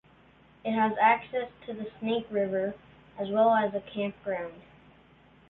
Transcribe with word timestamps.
It 0.65 0.73
has 0.73 0.97
access 0.99 1.47
to 1.67 1.75
the 1.75 1.85
Snake 1.99 2.25
River, 2.31 2.73
as 3.19 3.29
well 3.29 3.51
as 3.53 3.75
a 3.75 3.81
campground. 3.81 4.63